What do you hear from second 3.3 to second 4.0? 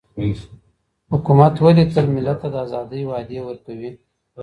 ورکوي؟